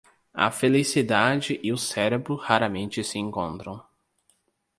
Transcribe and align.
A 0.45 0.49
felicidade 0.49 1.59
e 1.63 1.71
o 1.71 1.77
cérebro 1.77 2.33
raramente 2.35 3.03
se 3.03 3.19
encontram. 3.19 3.83